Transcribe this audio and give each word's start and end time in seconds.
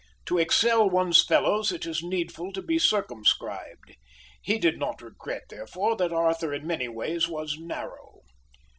To 0.25 0.39
excel 0.39 0.89
one's 0.89 1.23
fellows 1.23 1.71
it 1.71 1.85
is 1.85 2.01
needful 2.01 2.51
to 2.53 2.63
be 2.63 2.79
circumscribed. 2.79 3.97
He 4.41 4.57
did 4.57 4.79
not 4.79 4.99
regret, 4.99 5.43
therefore, 5.51 5.95
that 5.97 6.11
Arthur 6.11 6.51
in 6.55 6.65
many 6.65 6.87
ways 6.87 7.27
was 7.27 7.59
narrow. 7.59 8.21